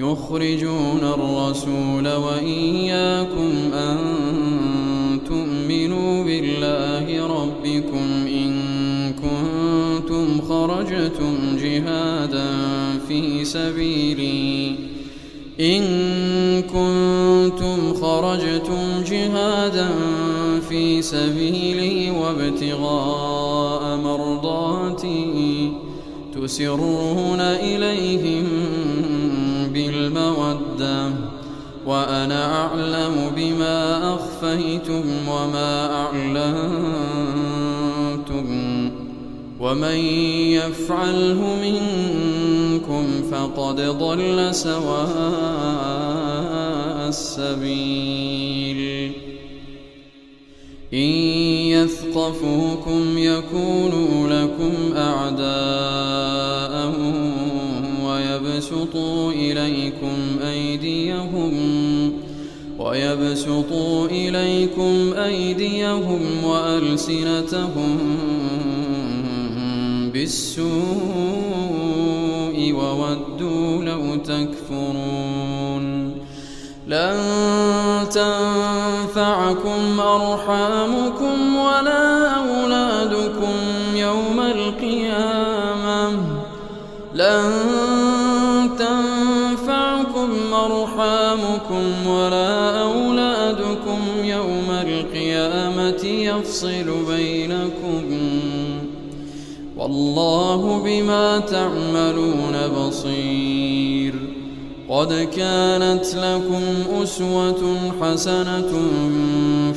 [0.00, 3.98] يخرجون الرسول وإياكم أن
[5.28, 8.52] تؤمنوا بالله ربكم إن
[9.12, 12.48] كنتم خرجتم جهادا
[13.08, 14.74] في سبيلي.
[15.60, 15.82] إن
[16.62, 19.88] كنتم خرجتم جهادا
[20.68, 25.72] في سبيلي وابتغاء مرضاتي
[26.34, 28.46] تسرون إليهم
[29.90, 31.10] بالمودة
[31.86, 36.50] وأنا أعلم بما أخفيتم وما أعلنتم
[39.60, 39.96] ومن
[40.54, 45.10] يفعله منكم فقد ضل سواء
[47.08, 48.80] السبيل.
[50.92, 50.98] إن
[51.74, 56.69] يثقفوكم يكونوا لكم أعداء
[58.60, 61.52] ويبسطوا إليكم أيديهم
[62.78, 67.98] ويبسطوا إليكم أيديهم وألسنتهم
[70.12, 70.68] بالسوء
[72.72, 76.10] وودوا لو تكفرون
[76.88, 77.16] لن
[78.12, 83.54] تنفعكم أرحامكم ولا أولادكم
[83.94, 86.10] يوم القيامة
[87.14, 87.59] لن
[91.50, 98.04] أرحامكم ولا أولادكم يوم القيامة يفصل بينكم.
[99.76, 104.14] والله بما تعملون بصير.
[104.88, 108.72] قد كانت لكم أسوة حسنة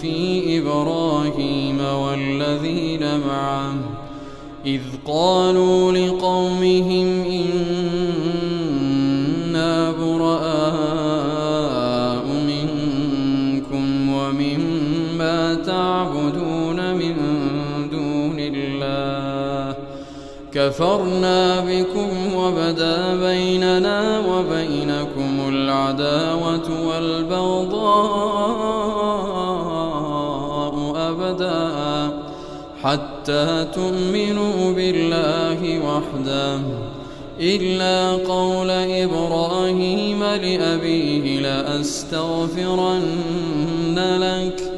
[0.00, 3.74] في إبراهيم والذين معه.
[4.66, 7.97] إذ قالوا لقومهم إنا
[15.66, 17.14] تعبدون من
[17.90, 19.74] دون الله.
[20.52, 27.98] كفرنا بكم وبدا بيننا وبينكم العداوة والبغضاء
[31.10, 32.10] أبدا.
[32.82, 36.58] حتى تؤمنوا بالله وحده.
[37.40, 42.98] إلا قول إبراهيم لأبيه لأستغفرن
[44.20, 44.77] لك.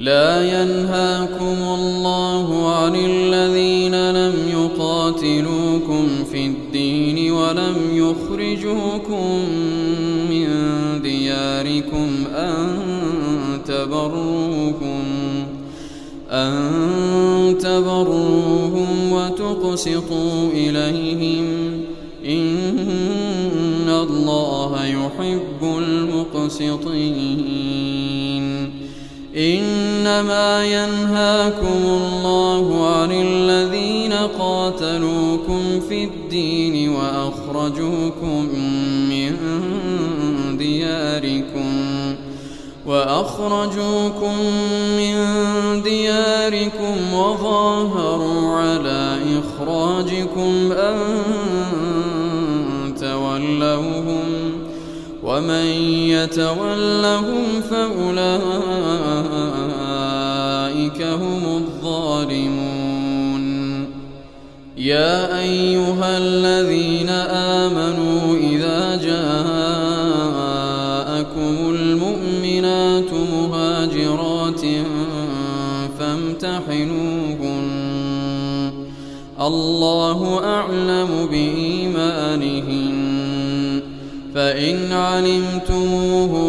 [0.00, 9.44] لا ينهاكم الله عن الذين لم يقاتلوكم في الدين ولم يخرجوكم
[10.30, 10.48] من
[11.02, 12.78] دياركم أن
[13.66, 15.02] تبروكم
[16.30, 21.46] أن تبروهم وتقسطوا إليهم.
[22.26, 26.80] إن الله يحب المقسطين.
[29.36, 38.48] إنما ينهاكم الله عن الذين قاتلوكم في الدين وأخرجوكم
[39.10, 39.36] من
[40.58, 41.90] دياركم
[42.86, 44.34] وأخرجوكم
[44.96, 45.14] من
[45.82, 50.96] دياركم وظاهروا على إخراجكم أن
[53.00, 53.89] تولوا
[55.40, 55.66] ومن
[56.12, 58.20] يتولهم فأولئك
[61.02, 63.44] هم الظالمون.
[64.76, 67.08] يا أيها الذين
[67.60, 69.34] آمنوا إذا جاءكم
[71.74, 74.64] المؤمنات مهاجرات
[75.98, 77.70] فامتحنوهن.
[79.40, 82.79] الله أعلم بإيمانهن
[84.34, 86.46] فإن علمتموهن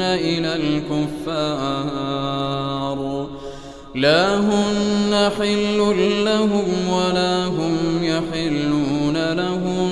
[0.02, 2.24] إلى الكفار.
[3.96, 5.78] لا هن حل
[6.26, 9.90] لهم ولا هم يحلون لهم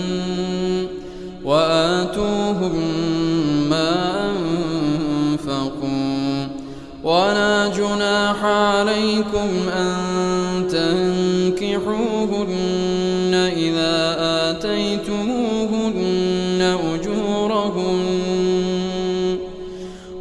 [1.46, 2.82] وآتوهم
[3.70, 4.32] ما
[5.32, 6.48] أنفقوا.
[7.04, 10.41] ولا جناح عليكم أن
[11.72, 14.16] تنكحوهن إذا
[14.52, 16.62] آتيتموهن
[16.94, 18.02] أجورهن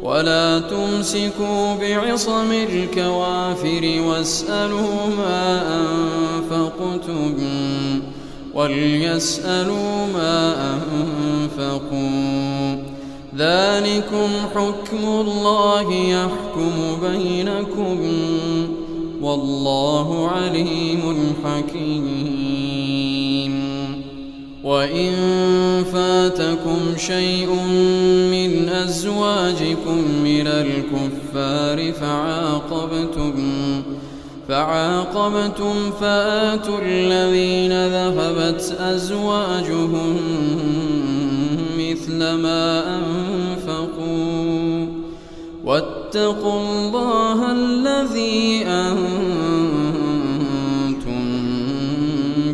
[0.03, 7.33] ولا تمسكوا بعصم الكوافر واسألوا ما أنفقتم
[8.53, 12.75] وليسألوا ما أنفقوا
[13.37, 17.99] ذلكم حكم الله يحكم بينكم
[19.21, 23.01] والله عليم حكيم.
[24.63, 25.13] وإن
[25.93, 27.49] فاتكم شيء
[28.31, 33.33] من أزواجكم من الكفار فعاقبتم
[34.47, 40.17] فعاقبتم فآتوا الذين ذهبت أزواجهم
[46.11, 49.01] واتقوا الله الذي أنتم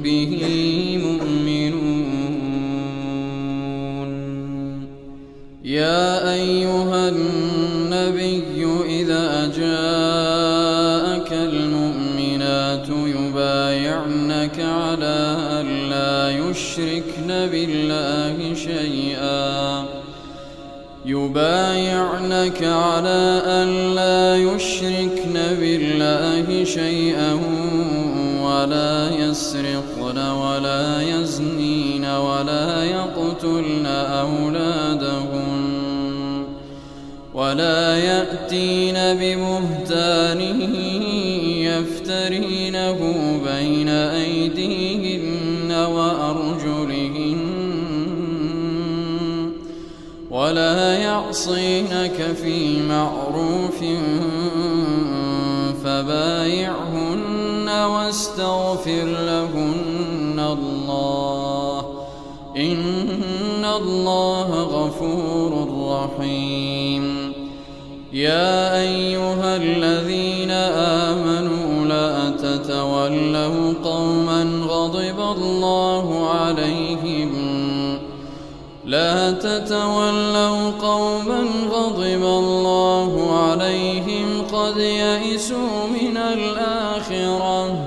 [0.03, 0.33] به
[1.03, 2.09] مؤمنون.
[5.63, 19.85] يا أيها النبي إذا جاءك المؤمنات يبايعنك على أن لا يشركن بالله شيئا.
[21.07, 27.33] يبايعنك على أن لا يشركن بالله شيئا
[28.43, 33.85] ولا يسرقن ولا يزنين ولا يقتلن
[34.25, 35.67] أولادهن
[37.33, 39.86] ولا يأتين بمهتان
[51.37, 53.79] يعصينك في معروف
[55.83, 61.79] فبايعهن واستغفر لهن الله.
[62.57, 65.51] إن الله غفور
[65.89, 67.33] رحيم.
[68.13, 70.51] يا أيها الذين
[71.11, 77.16] آمنوا لا تتولوا قوما غضب الله عليهم
[78.87, 87.79] لا تتولوا قوما غضب الله عليهم قد يئسوا من الآخرة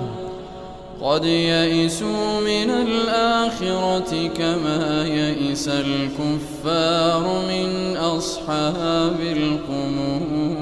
[1.03, 10.60] قد يئسوا من الآخرة كما يئس الكفار من أصحاب القبور